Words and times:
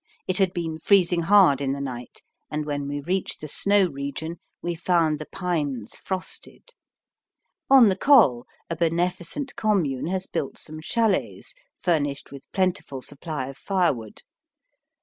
It 0.27 0.39
had 0.39 0.51
been 0.51 0.79
freezing 0.79 1.21
hard 1.21 1.61
in 1.61 1.73
the 1.73 1.79
night, 1.79 2.23
and 2.49 2.65
when 2.65 2.87
we 2.87 3.01
reached 3.01 3.39
the 3.39 3.47
snow 3.47 3.85
region 3.85 4.39
we 4.59 4.73
found 4.73 5.19
the 5.19 5.27
pines 5.27 5.95
frosted. 5.97 6.69
On 7.69 7.87
the 7.87 7.95
Col 7.95 8.47
a 8.67 8.75
beneficent 8.75 9.55
commune 9.55 10.07
has 10.07 10.25
built 10.25 10.57
some 10.57 10.81
chalets 10.81 11.53
furnished 11.83 12.31
with 12.31 12.51
plentiful 12.51 13.01
supply 13.03 13.45
of 13.45 13.57
firewood. 13.59 14.23